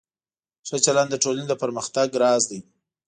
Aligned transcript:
ښه 0.67 0.77
چلند 0.85 1.09
د 1.11 1.15
ټولنې 1.23 1.47
د 1.49 1.53
پرمختګ 1.63 2.07
راز 2.21 2.43
دی. 2.51 2.59